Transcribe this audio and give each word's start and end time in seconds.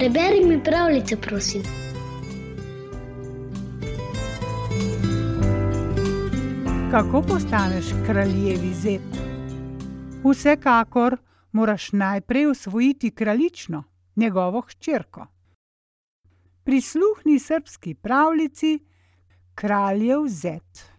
Preberi 0.00 0.44
mi 0.44 0.64
pravljico, 0.64 1.16
prosim. 1.16 1.62
Kako 6.90 7.22
postaneš 7.22 7.84
kraljevi 8.06 8.74
zet? 8.74 9.20
Vsekakor 10.24 11.16
moraš 11.52 11.92
najprej 11.92 12.46
usvojiti 12.46 13.10
kraljično, 13.10 13.84
njegovo 14.16 14.60
hčerko. 14.60 15.26
Prisluhni 16.64 17.38
srbski 17.38 17.94
pravljici 17.94 18.78
Kraljev 19.54 20.26
zet. 20.26 20.92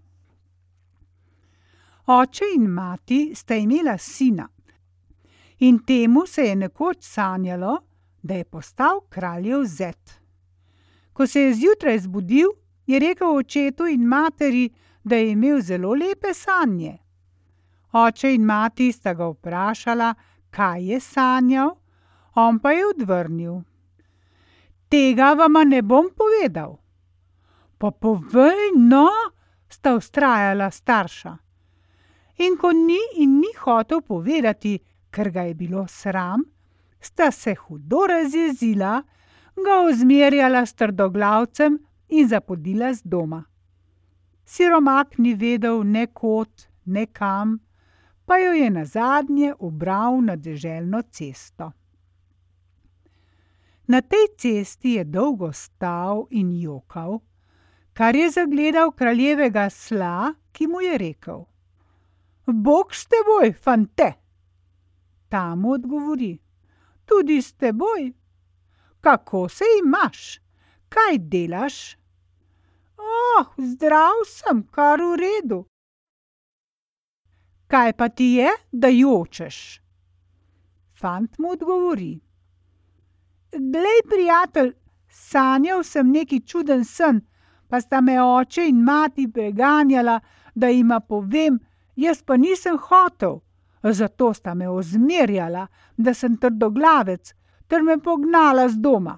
Oče 2.06 2.44
in 2.56 2.64
mati 2.64 3.32
sta 3.36 3.56
imela 3.56 3.98
sina, 3.98 4.50
in 5.60 5.86
temu 5.86 6.26
se 6.26 6.42
je 6.42 6.56
nekoč 6.56 6.98
sanjalo, 7.02 7.91
da 8.22 8.34
je 8.34 8.44
postal 8.44 9.02
kraljev 9.10 9.64
zet. 9.66 10.22
Ko 11.14 11.28
se 11.28 11.42
je 11.42 11.54
zjutraj 11.54 12.00
zbudil, 12.00 12.48
je 12.86 13.00
rekel 13.00 13.36
očetu 13.36 13.88
in 13.88 14.08
materi, 14.08 14.70
da 15.04 15.16
je 15.16 15.32
imel 15.32 15.62
zelo 15.62 15.94
lepe 15.94 16.34
sanje. 16.34 16.98
Oče 17.92 18.34
in 18.34 18.46
mati 18.46 18.92
sta 18.92 19.14
ga 19.14 19.28
vprašala, 19.28 20.14
kaj 20.50 20.86
je 20.86 21.00
sanjal, 21.00 21.76
on 22.36 22.60
pa 22.60 22.72
je 22.72 22.86
odvrnil: 22.88 23.62
Tega 24.90 25.34
vama 25.34 25.64
ne 25.64 25.82
bom 25.82 26.10
povedal. 26.16 26.78
Pa 27.78 27.92
povej, 27.92 28.76
no, 28.78 29.10
sta 29.70 29.96
vztrajala 29.98 30.72
starša. 30.72 31.38
In 32.38 32.58
ko 32.58 32.72
ni 32.72 33.00
in 33.16 33.40
ni 33.40 33.52
hotel 33.60 34.02
povedati, 34.02 34.80
ker 35.12 35.32
ga 35.32 35.42
je 35.42 35.54
bilo 35.54 35.86
sram, 35.88 36.44
sta 37.02 37.32
se 37.32 37.56
hudo 37.56 38.06
razjezila, 38.08 39.04
ga 39.56 39.82
ozmerjala 39.88 40.66
s 40.66 40.74
trdoglavcem 40.74 41.80
in 42.10 42.28
zapodila 42.28 42.94
z 42.94 43.02
doma. 43.04 43.44
Siromak 44.46 45.18
ni 45.18 45.36
vedel 45.36 45.84
ne 45.84 46.08
kod, 46.08 46.68
ne 46.86 47.06
kam, 47.06 47.60
pa 48.26 48.38
jo 48.38 48.54
je 48.54 48.70
nazadnje 48.70 49.54
ubral 49.60 50.22
na 50.22 50.36
deželno 50.36 51.02
cesto. 51.12 51.72
Na 53.88 54.02
tej 54.02 54.28
cesti 54.38 54.94
je 54.94 55.04
dolgo 55.04 55.52
stal 55.52 56.28
in 56.30 56.52
jokal, 56.52 57.20
kar 57.94 58.16
je 58.16 58.30
zagledal 58.32 58.92
kraljevega 58.92 59.70
sla, 59.70 60.34
ki 60.52 60.68
mu 60.68 60.82
je 60.82 60.98
rekel: 60.98 61.44
Bog 62.46 62.96
s 62.96 63.08
teboj, 63.08 63.54
fante! 63.54 64.14
Ta 65.30 65.56
mu 65.56 65.72
odgovori: 65.72 66.40
Tudi 67.12 67.42
s 67.42 67.54
teboj. 67.54 68.14
Kako 69.02 69.50
se 69.50 69.66
imaš, 69.84 70.40
kaj 70.90 71.18
delaš? 71.18 71.98
Oh, 72.98 73.46
zdrav 73.58 74.24
sem, 74.28 74.64
kar 74.72 75.02
v 75.02 75.16
redu. 75.20 75.66
Kaj 77.68 77.94
pa 77.94 78.10
ti 78.10 78.24
je, 78.24 78.50
da 78.72 78.88
jočeš? 78.88 79.82
Fant 81.00 81.38
mu 81.38 81.50
odgovori: 81.50 82.20
Glej, 83.52 84.02
prijatelj, 84.10 84.74
sanjal 85.10 85.84
sem 85.84 86.12
neki 86.12 86.42
čuden 86.48 86.86
sen, 86.86 87.22
pa 87.68 87.82
sta 87.82 88.02
me 88.02 88.22
oče 88.24 88.68
in 88.70 88.84
mati 88.84 89.28
preganjala, 89.34 90.20
da 90.56 90.68
jima 90.68 91.00
povem, 91.00 91.60
jaz 91.96 92.24
pa 92.24 92.38
nisem 92.38 92.78
hotel, 92.78 93.40
zato 93.84 94.34
sta 94.34 94.54
me 94.54 94.70
ozmerjala, 94.70 95.68
da 95.98 96.14
sem 96.14 96.38
trdoglavec, 96.38 97.34
ter 97.68 97.82
me 97.82 97.98
pognala 97.98 98.70
z 98.70 98.78
doma. 98.78 99.18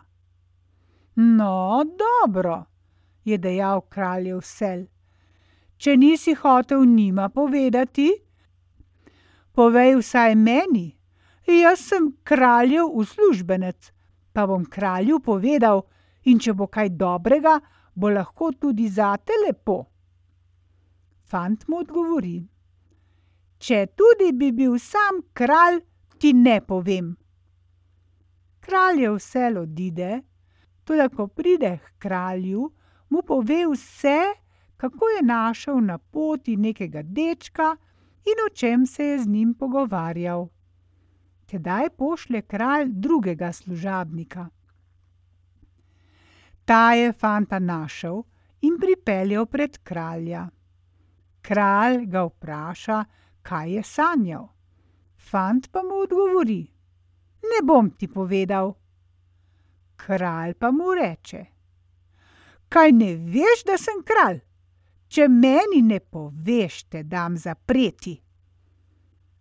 No, 1.16 1.84
dobro, 1.84 2.64
je 3.24 3.38
dejal 3.38 3.82
kraljev 3.90 4.42
sel. 4.42 4.86
Če 5.78 5.98
nisi 5.98 6.34
hotel 6.34 6.86
njima 6.86 7.30
povedati, 7.30 8.08
povej 9.52 9.98
vsaj 10.00 10.36
meni, 10.36 10.88
jaz 11.48 11.80
sem 11.80 12.14
kraljev 12.24 12.88
uslužbenec, 12.88 13.92
pa 14.34 14.48
bom 14.48 14.66
kralju 14.66 15.20
povedal, 15.20 15.84
in 16.24 16.40
če 16.40 16.54
bo 16.54 16.68
kaj 16.68 16.90
dobrega, 16.98 17.60
bo 17.96 18.10
lahko 18.10 18.52
tudi 18.60 18.88
zate 18.90 19.36
lepo. 19.46 19.84
Fant 21.30 21.68
mu 21.68 21.82
odgovori: 21.84 22.38
Če 23.64 23.86
tudi 23.96 24.34
bi 24.36 24.50
bil 24.52 24.74
sam 24.76 25.22
kralj, 25.32 25.78
ti 26.20 26.34
ne 26.36 26.58
povem. 26.60 27.14
Kraljev 28.64 29.20
sel 29.24 29.62
odide, 29.62 30.18
toda 30.84 31.08
ko 31.08 31.30
pride 31.32 31.78
h 31.78 31.94
kralju, 32.04 32.66
mu 33.10 33.22
pove 33.24 33.62
vse, 33.72 34.18
kako 34.78 35.14
je 35.14 35.22
našel 35.24 35.80
na 35.86 35.98
poti 35.98 36.58
nekega 36.58 37.06
dečka 37.06 37.70
in 38.28 38.44
o 38.48 38.50
čem 38.52 38.86
se 38.86 39.06
je 39.06 39.20
z 39.24 39.28
njim 39.28 39.54
pogovarjal. 39.54 40.48
Tedaj 41.48 41.90
pošlje 41.90 42.42
kralj 42.42 42.92
drugega 42.92 43.52
služabnika. 43.54 44.48
Ta 46.66 46.94
je 46.94 47.14
fanta 47.14 47.60
našel 47.60 48.24
in 48.62 48.76
pripeljal 48.80 49.46
pred 49.46 49.78
kralja. 49.84 50.50
Kralj 51.42 52.06
ga 52.06 52.28
vpraša, 52.28 53.04
kaj 53.44 53.72
je 53.72 53.84
sanjal. 53.84 54.48
Fant 55.18 55.72
pa 55.72 55.84
mu 55.84 56.02
odgovori: 56.04 56.62
Ne 57.44 57.60
bom 57.64 57.92
ti 57.92 58.08
povedal. 58.08 58.74
Kralj 59.96 60.54
pa 60.54 60.72
mu 60.72 60.94
reče: 60.94 61.46
Kaj 62.70 62.92
ne 62.92 63.16
veš, 63.16 63.64
da 63.68 63.78
sem 63.78 64.02
kralj? 64.04 64.40
Če 65.08 65.28
meni 65.30 65.82
ne 65.86 66.00
poveš, 66.00 66.84
te 66.90 67.04
dam 67.04 67.38
zapreti. 67.38 68.16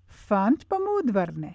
Fant 0.07 0.67
pa 0.69 0.79
mu 0.79 0.99
odvrne: 1.01 1.55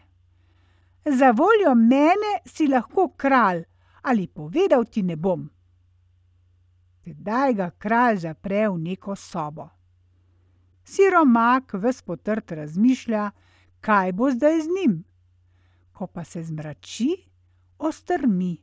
Za 1.06 1.31
voljo 1.31 1.75
mene 1.75 2.40
si 2.46 2.68
lahko 2.68 3.12
kralj, 3.18 3.63
ali 4.02 4.28
povedal 4.28 4.86
ti 4.86 5.03
ne 5.03 5.16
bom. 5.16 5.47
Tedaj 7.03 7.53
ga 7.53 7.69
kralj 7.72 8.18
zapre 8.25 8.68
v 8.68 8.78
neko 8.78 9.16
sobo. 9.16 9.76
Siromak 10.88 11.74
ves 11.74 12.00
potrt 12.02 12.52
razmišlja, 12.52 13.31
kaj 13.84 14.14
bo 14.16 14.31
zdaj 14.31 14.62
z 14.62 14.68
njim. 14.75 14.94
Ko 15.92 16.08
pa 16.08 16.24
se 16.24 16.44
zmrači, 16.44 17.09
ostrmi. 17.78 18.58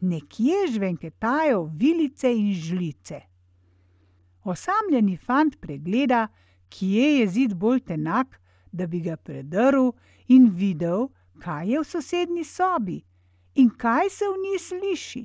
Nekje 0.00 0.66
žvenketajo 0.72 1.62
vilice 1.64 2.32
in 2.34 2.50
žlice. 2.54 3.20
Osamljeni 4.44 5.16
fant 5.16 5.60
pregleda, 5.60 6.26
kje 6.68 7.06
je 7.18 7.28
zid 7.28 7.54
bolj 7.54 7.80
tenak, 7.80 8.40
da 8.72 8.86
bi 8.86 9.00
ga 9.00 9.16
predrl 9.16 9.92
in 10.28 10.50
videl, 10.50 11.08
kaj 11.38 11.70
je 11.70 11.80
v 11.80 11.84
sosednji 11.84 12.44
sobi 12.44 13.00
in 13.54 13.70
kaj 13.70 14.10
se 14.10 14.28
v 14.28 14.42
njej 14.42 14.58
sliši. 14.58 15.24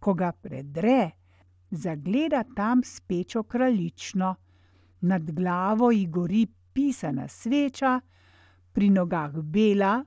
Ko 0.00 0.14
ga 0.14 0.32
predre, 0.32 1.10
zagleda 1.70 2.44
tam 2.56 2.82
spečo 2.84 3.42
kraljično, 3.42 4.34
nad 5.00 5.30
glavo 5.30 5.90
ji 5.90 6.06
gori 6.06 6.46
pisana 6.72 7.28
sveča, 7.28 8.00
pri 8.72 8.90
nogah 8.90 9.32
bela, 9.32 10.04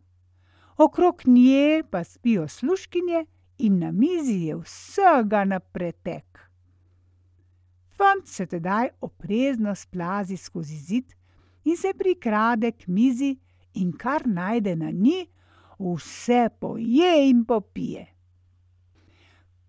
okrog 0.78 1.22
nje 1.26 1.84
pa 1.92 2.04
spijo 2.04 2.48
služkinje 2.48 3.26
in 3.58 3.80
na 3.80 3.92
mizi 3.92 4.34
je 4.34 4.56
vsega 4.56 5.46
na 5.46 5.60
pretek. 5.60 6.40
Fant 7.90 8.28
se 8.28 8.46
tedaj 8.46 8.90
oprezno 9.02 9.76
splazi 9.76 10.38
skozi 10.38 10.76
zid 10.76 11.14
in 11.64 11.78
se 11.78 11.94
prikrade 11.98 12.72
k 12.72 12.88
mizi, 12.88 13.38
in 13.74 13.92
kar 13.98 14.28
najde 14.28 14.76
na 14.76 14.92
njej, 14.92 15.26
vse 15.80 16.50
poje 16.60 17.30
in 17.30 17.46
popije. 17.46 18.08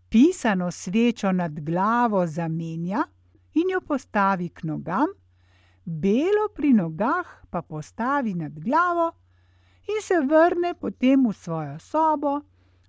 Pisano 0.09 0.71
svečo 0.71 1.33
nad 1.33 1.61
glavo 1.61 2.27
zamenja 2.27 3.05
in 3.55 3.71
jo 3.71 3.81
postavi 3.81 4.49
k 4.49 4.63
nogam, 4.63 5.07
belo 5.85 6.49
pri 6.55 6.73
nogah 6.73 7.27
pa 7.51 7.63
postavi 7.63 8.35
nad 8.35 8.61
glavo 8.61 9.13
in 9.89 10.03
se 10.03 10.15
vrne 10.21 10.75
potem 10.75 11.29
v 11.29 11.33
svojo 11.33 11.79
sobo, 11.79 12.41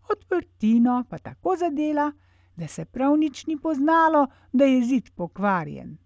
odprtino 0.09 1.03
pa 1.09 1.17
tako 1.17 1.55
zadela, 1.55 2.11
da 2.55 2.67
se 2.67 2.85
prav 2.85 3.17
nič 3.17 3.45
ni 3.47 3.57
poznalo, 3.57 4.27
da 4.53 4.65
je 4.65 4.83
zid 4.83 5.09
pokvarjen. 5.15 5.97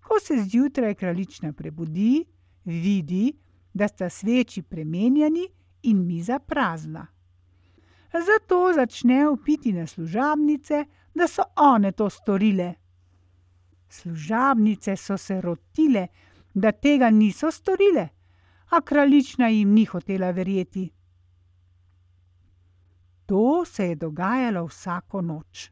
Ko 0.00 0.20
se 0.20 0.34
zjutraj 0.36 0.94
kraljična 0.94 1.52
prebudi, 1.52 2.24
vidi, 2.64 3.32
da 3.74 3.88
sta 3.88 4.08
sveči 4.08 4.62
premenjeni 4.62 5.48
in 5.82 6.06
miza 6.06 6.38
prazna. 6.38 7.06
Zato 8.26 8.72
začne 8.74 9.26
vpiti 9.30 9.72
na 9.72 9.86
služabnice, 9.86 10.84
da 11.14 11.28
so 11.28 11.42
one 11.56 11.92
to 11.92 12.10
storile. 12.10 12.74
Služabnice 13.88 14.96
so 14.96 15.16
se 15.16 15.40
rotile, 15.40 16.06
da 16.54 16.72
tega 16.72 17.10
niso 17.10 17.50
storile, 17.50 18.08
a 18.70 18.80
kraljična 18.80 19.48
jim 19.48 19.72
ni 19.72 19.84
hotela 19.84 20.30
verjeti. 20.30 20.90
To 23.26 23.64
se 23.64 23.84
je 23.84 23.94
dogajalo 23.94 24.64
vsako 24.66 25.22
noč. 25.22 25.70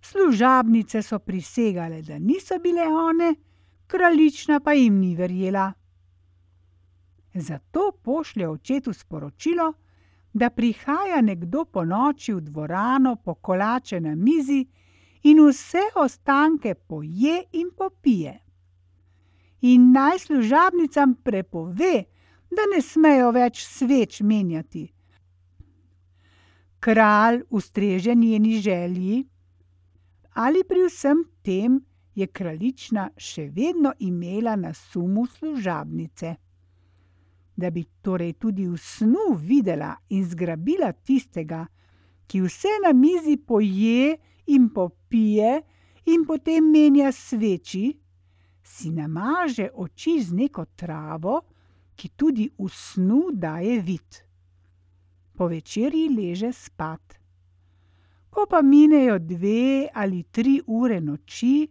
Služabnice 0.00 1.02
so 1.02 1.18
prisegale, 1.18 2.02
da 2.02 2.18
niso 2.18 2.58
bile 2.58 2.82
one, 2.82 3.34
kraljična 3.86 4.60
pa 4.60 4.72
jim 4.72 4.98
ni 4.98 5.16
verjela. 5.16 5.72
Zato 7.34 7.92
pošlje 8.02 8.48
očetu 8.48 8.92
sporočilo, 8.92 9.72
da 10.32 10.50
prihaja 10.50 11.20
nekdo 11.20 11.64
po 11.64 11.84
noči 11.84 12.32
v 12.34 12.40
dvorano 12.40 13.16
po 13.16 13.34
kolače 13.34 14.00
na 14.00 14.14
mizi 14.14 14.66
in 15.24 15.40
vse 15.48 15.82
ostanke 15.96 16.74
poje 16.74 17.44
in 17.52 17.70
popije. 17.76 18.40
In 19.60 19.92
naj 19.92 20.18
služabnicam 20.18 21.14
prepove, 21.24 22.04
da 22.50 22.66
ne 22.74 22.82
smejo 22.82 23.30
več 23.32 23.62
sveč 23.64 24.20
menjati. 24.20 24.84
Kralj 26.80 27.40
ustreže 27.50 28.14
njeni 28.14 28.60
želji, 28.60 29.24
ali 30.34 30.64
pri 30.68 30.84
vsem 30.86 31.24
tem 31.42 31.80
je 32.14 32.26
kraljična 32.26 33.08
še 33.16 33.48
vedno 33.48 33.94
imela 33.98 34.56
na 34.56 34.74
sumu 34.74 35.26
služabnice. 35.26 36.34
Da 37.56 37.70
bi 37.70 37.84
torej 38.02 38.32
tudi 38.32 38.66
v 38.68 38.76
snu 38.76 39.32
videla 39.38 39.94
in 40.10 40.24
zgrabila 40.28 40.92
tistega, 40.92 41.64
ki 42.26 42.42
vse 42.44 42.76
na 42.84 42.92
mizi 42.92 43.36
poje 43.36 44.18
in 44.46 44.68
popije, 44.72 45.62
in 46.04 46.24
potem 46.26 46.70
menja 46.70 47.12
sveči, 47.12 47.92
si 48.64 48.90
namaže 48.90 49.68
oči 49.74 50.20
z 50.24 50.32
neko 50.32 50.64
travo, 50.76 51.40
ki 51.94 52.08
tudi 52.16 52.48
v 52.58 52.68
snu 52.68 53.30
daje 53.32 53.80
vid. 53.80 54.20
Po 55.34 55.46
večerji 55.46 56.08
leže 56.10 56.52
spat. 56.52 57.18
Ko 58.30 58.46
pa 58.50 58.62
minejo 58.62 59.18
dve 59.18 59.86
ali 59.94 60.24
tri 60.30 60.58
ure 60.66 61.00
noči, 61.00 61.68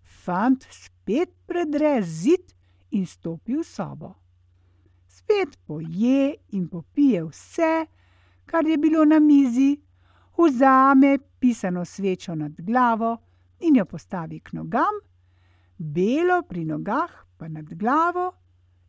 fant 0.00 0.64
spet 0.70 1.34
predre 1.46 2.00
zid 2.02 2.54
in 2.96 3.04
stopi 3.06 3.58
v 3.58 3.64
sobo. 3.64 4.14
Spet 5.06 5.58
poje 5.66 6.36
in 6.56 6.68
popije 6.68 7.24
vse, 7.26 7.86
kar 8.46 8.64
je 8.66 8.78
bilo 8.78 9.04
na 9.04 9.18
mizi, 9.20 9.76
vzame 10.44 11.18
pisano 11.38 11.84
svečo 11.84 12.34
nad 12.34 12.52
glavo 12.60 13.16
in 13.60 13.76
jo 13.76 13.84
postavi 13.84 14.40
k 14.40 14.52
nogam, 14.52 15.00
belo 15.78 16.42
pri 16.42 16.64
nogah 16.64 17.26
pa 17.36 17.48
nad 17.48 17.74
glavo, 17.74 18.32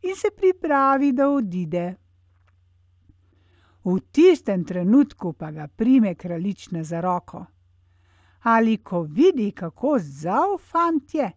in 0.02 0.16
se 0.16 0.28
pripravi, 0.36 1.12
da 1.12 1.28
odide. 1.28 1.96
V 3.84 4.00
tistem 4.12 4.64
trenutku 4.64 5.32
pa 5.32 5.50
ga 5.50 5.68
prime 5.68 6.14
kraljična 6.14 6.84
za 6.84 7.00
roko. 7.00 7.46
Ali 8.42 8.76
ko 8.76 9.02
vidi, 9.02 9.50
kako 9.50 9.98
zau 9.98 10.58
fant 10.58 11.14
je, 11.14 11.30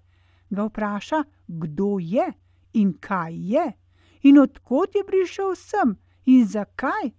ga 0.50 0.64
vpraša, 0.64 1.24
kdo 1.48 1.98
je 2.00 2.34
in 2.74 2.94
kaj 3.00 3.34
je, 3.54 3.72
in 4.22 4.40
odkot 4.40 4.96
je 4.96 5.04
prišel 5.04 5.56
sem 5.56 5.96
in 6.26 6.46
zakaj. 6.48 7.12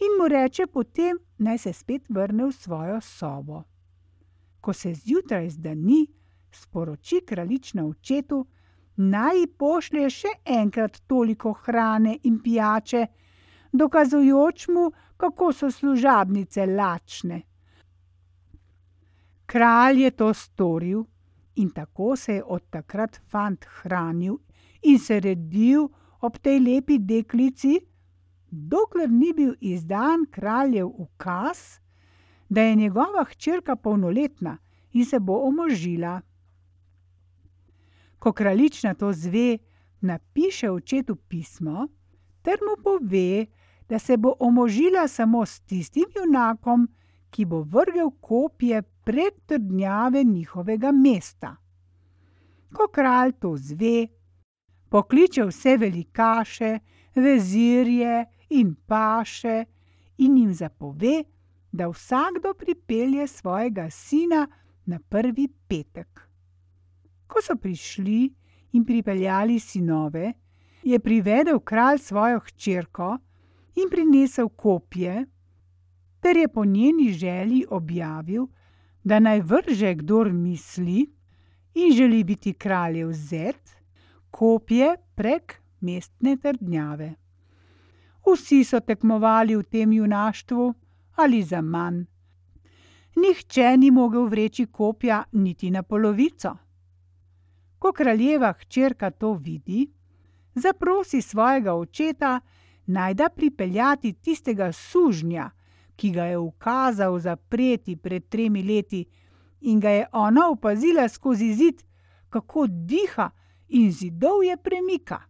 In 0.00 0.18
mu 0.18 0.28
reče 0.28 0.66
potem, 0.66 1.18
naj 1.38 1.58
se 1.58 1.72
spet 1.72 2.08
vrne 2.08 2.46
v 2.46 2.52
svojo 2.52 3.00
sobo. 3.00 3.62
Ko 4.60 4.72
se 4.72 4.94
zjutraj 4.94 5.50
zdani, 5.50 6.06
sporoči 6.50 7.20
kraljična 7.26 7.86
očetu, 7.86 8.46
naj 8.96 9.38
ji 9.38 9.46
pošlje 9.46 10.10
še 10.10 10.32
enkrat 10.44 11.00
toliko 11.06 11.52
hrane 11.52 12.18
in 12.22 12.40
pijače, 12.42 13.06
dokazujoč 13.72 14.68
mu, 14.68 14.90
kako 15.16 15.52
so 15.52 15.70
služabnice 15.70 16.66
lačne. 16.66 17.42
Kralj 19.46 20.02
je 20.02 20.10
to 20.10 20.34
storil 20.34 21.04
in 21.54 21.70
tako 21.70 22.16
se 22.16 22.34
je 22.34 22.44
od 22.44 22.62
takrat 22.70 23.20
fant 23.30 23.64
hranil 23.64 24.38
in 24.82 24.98
se 24.98 25.20
redil 25.20 25.88
ob 26.20 26.38
tej 26.38 26.58
lepi 26.60 26.98
deklici, 26.98 27.78
dokler 28.54 29.10
ni 29.10 29.32
bil 29.32 29.54
izdan 29.60 30.26
kraljev 30.30 30.86
ukaz, 30.86 31.58
da 32.48 32.62
je 32.62 32.74
njegova 32.74 33.24
hčerka 33.24 33.76
polnoletna 33.76 34.58
in 34.92 35.04
se 35.04 35.18
bo 35.20 35.38
omožila. 35.48 36.20
Ko 38.18 38.32
kraljična 38.32 38.94
to 38.94 39.12
zve, 39.12 39.58
napiše 40.00 40.70
očetu 40.70 41.16
pismo 41.16 41.88
ter 42.42 42.58
mu 42.66 42.82
pove, 42.84 43.46
da 43.88 43.98
se 43.98 44.16
bo 44.16 44.34
omožila 44.38 45.08
samo 45.08 45.46
s 45.46 45.60
tistim 45.60 46.04
junakom, 46.16 46.88
ki 47.30 47.44
bo 47.44 47.62
vrgel 47.62 48.10
kopje 48.20 48.82
prek 48.82 49.34
trdnjave 49.46 50.24
njihovega 50.24 50.92
mesta. 50.92 51.56
Ko 52.74 52.88
kralj 52.92 53.32
to 53.40 53.56
zve, 53.56 54.06
pokliče 54.88 55.44
vse 55.44 55.76
velikaše, 55.76 56.78
vezirje 57.14 58.24
in 58.50 58.74
paše 58.86 59.64
in 60.18 60.36
jim 60.36 60.54
zapove, 60.54 61.24
da 61.72 61.88
vsakdo 61.88 62.54
pripelje 62.54 63.26
svojega 63.26 63.90
sina 63.90 64.46
na 64.86 64.98
prvi 65.08 65.48
petek. 65.68 66.20
Ko 67.26 67.42
so 67.42 67.56
prišli 67.56 68.32
in 68.72 68.84
pripeljali 68.84 69.58
sinove, 69.58 70.32
je 70.82 70.98
privedel 70.98 71.58
kralj 71.60 71.98
svojo 71.98 72.40
hčerko, 72.40 73.18
in 73.74 73.90
prinesel 73.90 74.48
kopje, 74.48 75.26
ter 76.20 76.36
je 76.36 76.48
po 76.48 76.64
njeni 76.64 77.12
želji 77.12 77.64
objavil, 77.70 78.46
da 79.04 79.18
naj 79.18 79.40
vrže 79.40 79.94
kdor 79.94 80.32
misli 80.32 81.12
in 81.74 81.92
želi 81.92 82.24
biti 82.24 82.52
kraljev 82.52 83.12
zet, 83.12 83.76
kopje 84.30 84.96
prek 85.14 85.54
mestne 85.80 86.36
trdnjave. 86.36 87.14
Vsi 88.26 88.64
so 88.64 88.80
tekmovali 88.80 89.56
v 89.56 89.62
tem 89.62 89.92
junaštvu 89.92 90.74
ali 91.16 91.42
za 91.42 91.60
manj. 91.60 92.04
Nihče 93.16 93.76
ni 93.76 93.90
mogel 93.90 94.26
vreči 94.26 94.66
kopja 94.66 95.24
niti 95.32 95.70
na 95.70 95.82
polovico. 95.82 96.56
Ko 97.78 97.92
kraljeva 97.92 98.52
hčerka 98.52 99.10
to 99.10 99.32
vidi, 99.32 99.86
zaprosi 100.54 101.22
svojega 101.22 101.74
očeta, 101.74 102.40
naj 102.86 103.14
da 103.14 103.28
pripeljati 103.28 104.12
tistega 104.12 104.72
sužnja, 104.72 105.50
ki 105.96 106.10
ga 106.10 106.24
je 106.24 106.38
ukazal 106.38 107.18
zapreti 107.18 107.96
pred 107.96 108.28
tremi 108.28 108.62
leti, 108.62 109.04
in 109.60 109.80
ga 109.80 109.90
je 109.90 110.06
ona 110.12 110.48
opazila 110.50 111.08
skozi 111.08 111.54
zid, 111.54 111.82
kako 112.28 112.66
diha 112.66 113.30
in 113.68 113.92
zidov 113.92 114.42
je 114.44 114.56
premika. 114.56 115.22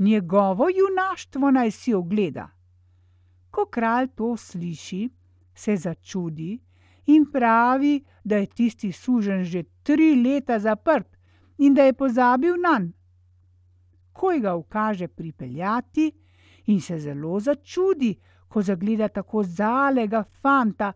Njegovo 0.00 0.68
junaštvo 0.68 1.50
naj 1.50 1.70
si 1.70 1.94
ogleda. 1.94 2.48
Ko 3.50 3.66
kralj 3.66 4.08
to 4.16 4.36
sliši, 4.36 5.08
se 5.54 5.76
začudi 5.76 6.58
in 7.06 7.26
pravi, 7.32 8.00
da 8.24 8.36
je 8.36 8.46
tisti 8.46 8.92
sužen 8.92 9.44
že 9.44 9.62
tri 9.82 10.14
leta 10.22 10.58
zaprt 10.58 11.16
in 11.58 11.74
da 11.74 11.84
je 11.84 11.92
pozabil 11.92 12.56
na 12.56 12.78
njega. 12.78 13.00
Ko 14.12 14.32
ga 14.40 14.54
ukaže 14.54 15.08
pripeljati, 15.08 16.12
in 16.66 16.80
se 16.80 16.98
zelo 16.98 17.40
začudi, 17.40 18.18
ko 18.48 18.62
zagleda 18.62 19.08
tako 19.08 19.42
zalega 19.42 20.24
fanta, 20.42 20.92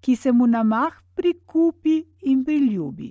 ki 0.00 0.16
se 0.16 0.32
mu 0.32 0.46
na 0.46 0.62
mah 0.62 0.94
prikupi 1.14 2.04
in 2.20 2.44
priljubi. 2.44 3.10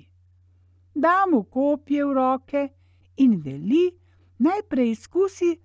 Da 0.95 1.25
mu 1.31 1.43
kopje 1.43 2.05
v 2.05 2.13
roke 2.13 2.69
in 3.17 3.37
veli, 3.41 3.91
naj 4.39 4.61
preizkusi, 4.69 5.55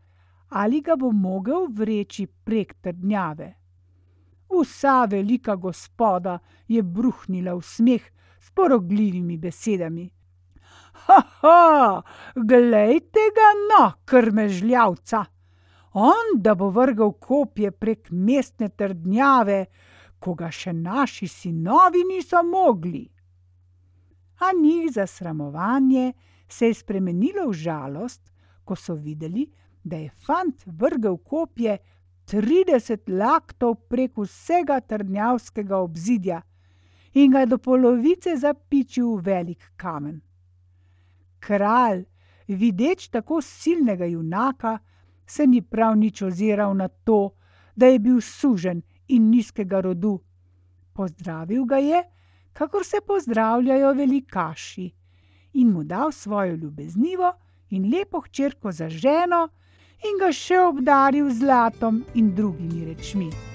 ali 0.49 0.81
ga 0.81 0.97
bo 0.97 1.13
mogel 1.13 1.67
vreči 1.71 2.27
prek 2.27 2.75
trdnjave. 2.81 3.55
Vsa 4.55 5.05
velika 5.11 5.57
gospoda 5.57 6.39
je 6.69 6.83
bruhnila 6.83 7.55
v 7.55 7.63
smeh 7.63 8.11
s 8.41 8.51
porogljivimi 8.51 9.39
besedami. 9.39 10.11
Ha, 11.07 11.21
ha, 11.41 12.03
glejte 12.35 13.31
ga, 13.35 13.49
no, 13.71 13.93
krmežljavca! 14.05 15.25
on 15.95 16.43
da 16.43 16.55
bo 16.55 16.69
vrgel 16.71 17.13
kopje 17.13 17.71
prek 17.71 18.09
mestne 18.11 18.69
trdnjave, 18.69 19.65
ko 20.19 20.35
ga 20.35 20.51
še 20.51 20.73
naši 20.73 21.29
sinovi 21.29 22.03
niso 22.09 22.43
mogli. 22.43 23.05
A 24.43 24.51
njih 24.63 24.91
za 24.93 25.07
sramovanje 25.07 26.13
se 26.49 26.67
je 26.67 26.75
spremenilo 26.75 27.47
v 27.49 27.53
žalost, 27.53 28.33
ko 28.65 28.77
so 28.77 28.95
videli, 28.95 29.47
da 29.85 29.97
je 29.97 30.11
fant 30.27 30.65
vrgel 30.67 31.17
kopje 31.17 31.79
trideset 32.25 33.09
laktov 33.09 33.75
prek 33.89 34.17
vsega 34.17 34.81
trdnjavskega 34.81 35.77
obzidja 35.77 36.41
in 37.15 37.33
ga 37.33 37.45
do 37.47 37.59
polovice 37.59 38.37
zapičil 38.37 39.21
velik 39.23 39.73
kamen. 39.77 40.21
Kralj, 41.41 42.05
videč 42.49 43.09
tako 43.09 43.41
silnega 43.43 44.09
junaka, 44.09 44.79
se 45.27 45.47
ni 45.47 45.63
prav 45.63 45.97
nič 45.97 46.23
oziral 46.23 46.75
na 46.77 46.89
to, 46.89 47.37
da 47.77 47.87
je 47.87 47.99
bil 47.99 48.21
sužen 48.21 48.83
in 49.09 49.31
nizkega 49.31 49.81
rodu. 49.81 50.19
Pozdravil 50.93 51.65
ga 51.65 51.79
je, 51.79 52.03
kakor 52.53 52.85
se 52.85 53.01
pozdravljajo 53.07 53.93
velikaši, 53.93 54.91
in 55.53 55.73
mu 55.73 55.85
dal 55.85 56.13
svojo 56.13 56.55
ljubeznivo 56.55 57.33
in 57.75 57.91
lepo 57.91 58.21
hčerko 58.21 58.73
za 58.73 58.89
ženo, 58.89 59.49
in 60.05 60.21
ga 60.21 60.31
še 60.33 60.61
obdaril 60.69 61.31
z 61.31 61.41
zlatom 61.41 62.05
in 62.15 62.35
drugimi 62.37 62.85
rečmi. 62.91 63.54